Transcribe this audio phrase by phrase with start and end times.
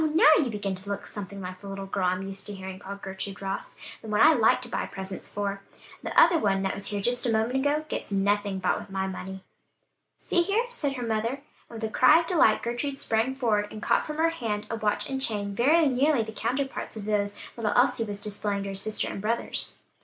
[0.15, 3.03] now, you begin to look something like the little girl I'm used to hearing called
[3.03, 5.61] Gertrude Ross; the one I like to buy presents for;
[6.01, 9.05] the other one that was here just a moment ago, gets nothing bought with my
[9.05, 9.43] money."
[10.17, 13.79] "See here," said her mother, and with a cry of delight Gertrude sprang forward and
[13.83, 17.71] caught from her hand a watch and chain very nearly the counterparts of those little
[17.75, 19.75] Elsie was displaying to her sister and brothers.